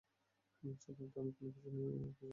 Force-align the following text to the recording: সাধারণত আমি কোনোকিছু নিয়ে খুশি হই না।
সাধারণত 0.83 1.15
আমি 1.21 1.31
কোনোকিছু 1.37 1.69
নিয়ে 1.69 1.91
খুশি 1.93 2.19
হই 2.19 2.23
না। 2.23 2.29